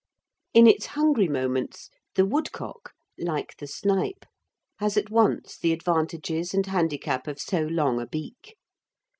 In 0.55 0.65
its 0.65 0.87
hungry 0.87 1.27
moments 1.27 1.91
the 2.15 2.25
woodcock, 2.25 2.93
like 3.19 3.55
the 3.57 3.67
snipe, 3.67 4.25
has 4.79 4.97
at 4.97 5.11
once 5.11 5.59
the 5.59 5.71
advantages 5.73 6.55
and 6.55 6.65
handicap 6.65 7.27
of 7.27 7.39
so 7.39 7.61
long 7.67 8.01
a 8.01 8.07
beak. 8.07 8.57